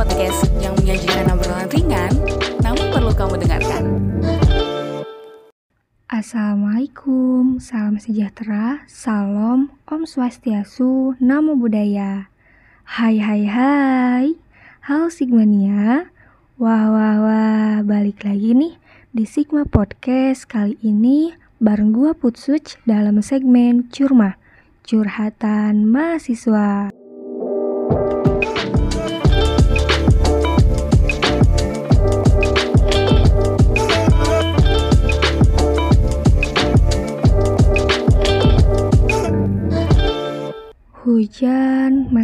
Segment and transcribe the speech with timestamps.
[0.00, 2.08] podcast yang menyajikan obrolan ringan,
[2.64, 3.84] namun perlu kamu dengarkan.
[6.08, 12.32] Assalamualaikum, salam sejahtera, salam, Om Swastiastu, Namo Buddhaya.
[12.96, 14.26] Hai hai hai,
[14.88, 16.08] halo Sigmania.
[16.56, 18.80] Wah wah wah, balik lagi nih
[19.12, 24.40] di Sigma Podcast kali ini bareng gua Putsuch dalam segmen Curma,
[24.80, 26.99] Curhatan Mahasiswa.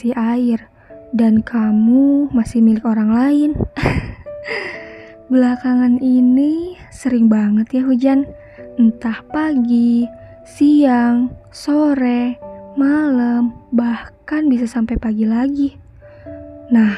[0.00, 0.64] Masih air,
[1.12, 3.50] dan kamu masih milik orang lain.
[5.28, 8.24] Belakangan ini sering banget ya hujan,
[8.80, 10.08] entah pagi,
[10.48, 12.40] siang, sore,
[12.80, 15.76] malam, bahkan bisa sampai pagi lagi.
[16.72, 16.96] Nah,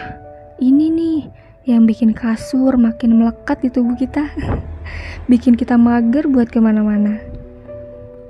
[0.63, 1.21] ini nih
[1.67, 4.31] yang bikin kasur makin melekat di tubuh kita,
[5.31, 7.19] bikin kita mager buat ke mana-mana.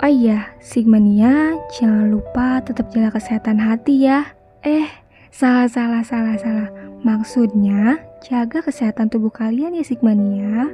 [0.00, 4.32] Oh iya, Sigmania, jangan lupa tetap jaga kesehatan hati ya.
[4.62, 4.86] Eh,
[5.34, 6.70] salah, salah, salah, salah.
[7.02, 10.70] Maksudnya, jaga kesehatan tubuh kalian ya Sigmania.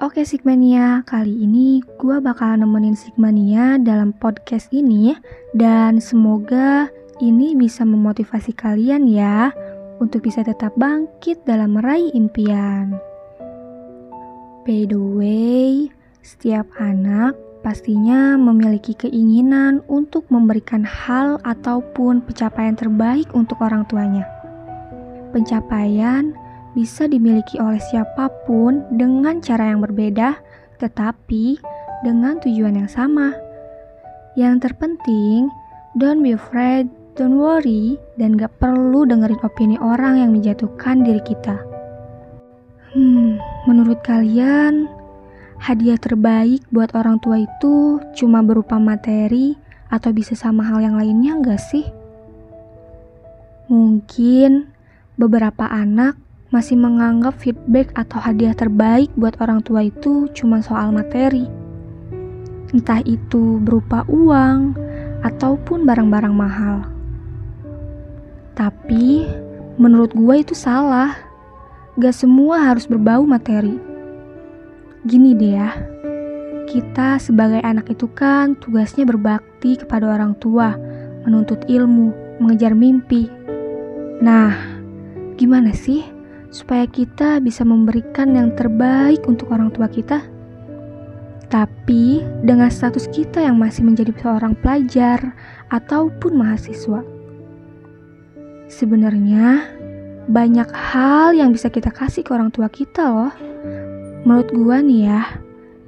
[0.00, 5.12] Oke Sigmania, kali ini gue bakal nemenin Sigmania dalam podcast ini
[5.52, 6.88] dan semoga
[7.20, 9.52] ini bisa memotivasi kalian ya
[10.00, 12.96] untuk bisa tetap bangkit dalam meraih impian.
[14.64, 15.92] By the way,
[16.24, 24.24] setiap anak pastinya memiliki keinginan untuk memberikan hal ataupun pencapaian terbaik untuk orang tuanya.
[25.34, 26.32] Pencapaian
[26.72, 30.38] bisa dimiliki oleh siapa pun dengan cara yang berbeda,
[30.78, 31.58] tetapi
[32.06, 33.34] dengan tujuan yang sama.
[34.38, 35.50] Yang terpenting,
[35.98, 36.86] don't be afraid,
[37.18, 41.58] don't worry, dan gak perlu dengerin opini orang yang menjatuhkan diri kita.
[42.94, 43.36] Hmm,
[43.68, 44.88] menurut kalian,
[45.58, 49.58] hadiah terbaik buat orang tua itu cuma berupa materi
[49.90, 51.86] atau bisa sama hal yang lainnya enggak sih?
[53.68, 54.70] Mungkin
[55.18, 56.16] beberapa anak
[56.48, 61.44] masih menganggap feedback atau hadiah terbaik buat orang tua itu cuma soal materi.
[62.72, 64.72] Entah itu berupa uang
[65.20, 66.78] ataupun barang-barang mahal.
[68.56, 69.28] Tapi
[69.76, 71.18] menurut gue itu salah.
[71.98, 73.97] Gak semua harus berbau materi
[75.06, 75.70] Gini deh ya,
[76.66, 80.74] kita sebagai anak itu kan tugasnya berbakti kepada orang tua,
[81.22, 82.10] menuntut ilmu,
[82.42, 83.30] mengejar mimpi.
[84.18, 84.58] Nah,
[85.38, 86.02] gimana sih
[86.50, 90.18] supaya kita bisa memberikan yang terbaik untuk orang tua kita?
[91.46, 95.30] Tapi dengan status kita yang masih menjadi seorang pelajar
[95.70, 97.06] ataupun mahasiswa.
[98.66, 99.62] Sebenarnya
[100.26, 103.47] banyak hal yang bisa kita kasih ke orang tua kita loh
[104.28, 105.40] Menurut gua nih ya,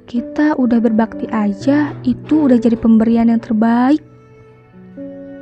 [0.09, 4.01] kita udah berbakti aja itu udah jadi pemberian yang terbaik.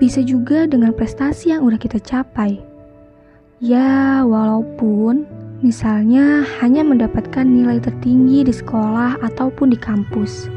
[0.04, 2.60] Bisa juga dengan prestasi yang udah kita capai.
[3.64, 5.24] Ya, walaupun
[5.64, 10.52] misalnya hanya mendapatkan nilai tertinggi di sekolah ataupun di kampus.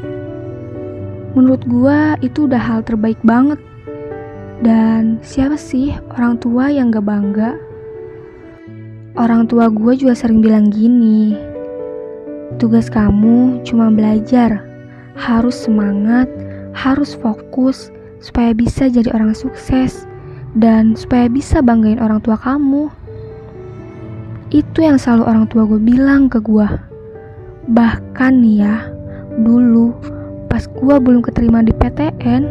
[1.39, 3.63] Menurut gua itu udah hal terbaik banget.
[4.59, 7.55] Dan siapa sih orang tua yang gak bangga?
[9.15, 11.52] Orang tua gue juga sering bilang gini,
[12.61, 14.61] Tugas kamu cuma belajar,
[15.17, 16.29] harus semangat,
[16.73, 17.93] harus fokus
[18.23, 20.05] supaya bisa jadi orang sukses
[20.57, 22.89] dan supaya bisa banggain orang tua kamu.
[24.53, 26.67] Itu yang selalu orang tua gue bilang ke gue.
[27.73, 28.75] Bahkan nih ya,
[29.41, 29.97] dulu
[30.45, 32.43] pas gue belum keterima di PTN,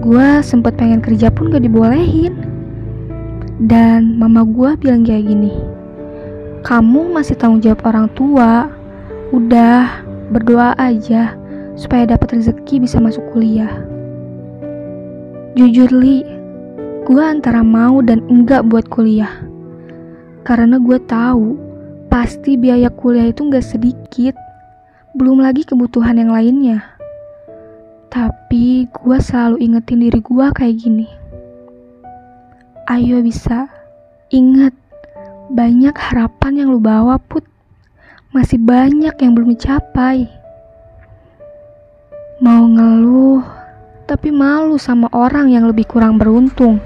[0.00, 2.32] gue sempet pengen kerja pun gak dibolehin.
[3.56, 5.52] Dan mama gue bilang kayak gini,
[6.64, 8.68] kamu masih tanggung jawab orang tua,
[9.36, 10.00] Udah,
[10.32, 11.36] berdoa aja
[11.76, 13.68] supaya dapat rezeki bisa masuk kuliah.
[15.52, 16.24] Jujur li,
[17.04, 19.28] gue antara mau dan enggak buat kuliah.
[20.40, 21.52] Karena gue tahu
[22.08, 24.32] pasti biaya kuliah itu enggak sedikit.
[25.12, 26.80] Belum lagi kebutuhan yang lainnya.
[28.08, 31.12] Tapi gue selalu ingetin diri gue kayak gini.
[32.88, 33.68] Ayo bisa,
[34.32, 34.72] ingat
[35.52, 37.44] banyak harapan yang lu bawa put
[38.36, 40.28] masih banyak yang belum dicapai.
[42.44, 43.40] Mau ngeluh,
[44.04, 46.76] tapi malu sama orang yang lebih kurang beruntung.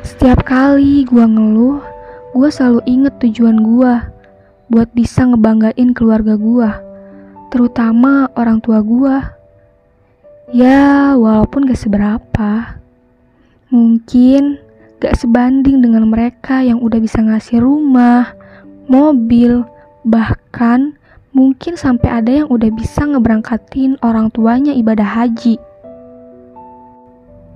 [0.00, 1.84] Setiap kali gua ngeluh,
[2.32, 4.08] gua selalu inget tujuan gua
[4.72, 6.80] buat bisa ngebanggain keluarga gua,
[7.52, 9.36] terutama orang tua gua.
[10.48, 12.80] Ya, walaupun gak seberapa.
[13.68, 14.56] Mungkin
[14.96, 18.32] gak sebanding dengan mereka yang udah bisa ngasih rumah,
[18.88, 19.64] mobil,
[20.04, 20.94] bahkan
[21.34, 25.58] mungkin sampai ada yang udah bisa ngeberangkatin orang tuanya ibadah haji.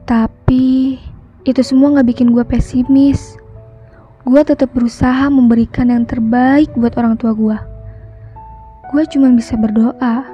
[0.08, 0.96] Tapi
[1.44, 3.36] itu semua gak bikin gue pesimis.
[4.28, 7.58] Gue tetap berusaha memberikan yang terbaik buat orang tua gue.
[8.92, 10.24] Gue cuma bisa berdoa.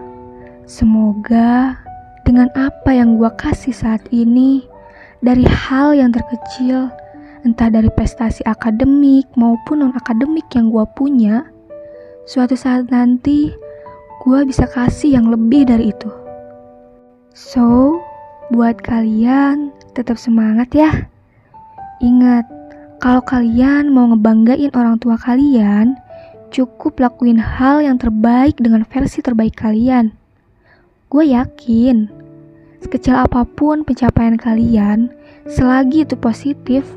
[0.64, 1.78] Semoga
[2.24, 4.64] dengan apa yang gue kasih saat ini,
[5.20, 6.88] dari hal yang terkecil,
[7.44, 11.44] entah dari prestasi akademik maupun non-akademik yang gue punya,
[12.24, 13.52] suatu saat nanti
[14.24, 16.08] gue bisa kasih yang lebih dari itu.
[17.36, 18.00] So,
[18.48, 20.90] buat kalian tetap semangat ya.
[22.00, 22.48] Ingat,
[22.98, 25.92] kalau kalian mau ngebanggain orang tua kalian,
[26.48, 30.16] cukup lakuin hal yang terbaik dengan versi terbaik kalian.
[31.12, 32.08] Gue yakin,
[32.80, 35.12] sekecil apa pun pencapaian kalian,
[35.44, 36.88] selagi itu positif,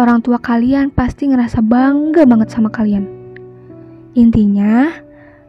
[0.00, 3.21] orang tua kalian pasti ngerasa bangga banget sama kalian.
[4.12, 4.92] Intinya,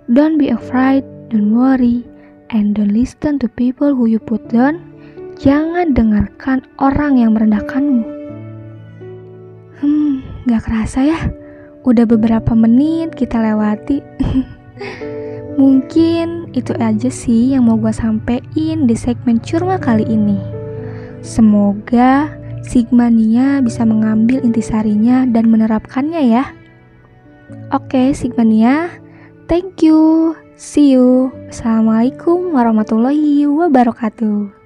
[0.07, 2.07] don't be afraid, don't worry,
[2.55, 4.79] and don't listen to people who you put down.
[5.35, 8.07] Jangan dengarkan orang yang merendahkanmu.
[9.83, 11.19] Hmm, gak kerasa ya,
[11.83, 13.99] udah beberapa menit kita lewati.
[15.59, 20.39] Mungkin itu aja sih yang mau gue sampein di segmen curma kali ini.
[21.19, 22.31] Semoga
[22.63, 26.47] Sigmania bisa mengambil intisarinya dan menerapkannya ya.
[27.73, 28.89] Oke, Sigmania.
[29.49, 30.33] Thank you.
[30.53, 31.33] See you.
[31.51, 34.62] Assalamualaikum warahmatullahi wabarakatuh.